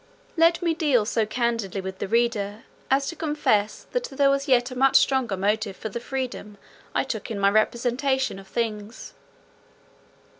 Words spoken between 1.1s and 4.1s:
candidly with the reader as to confess that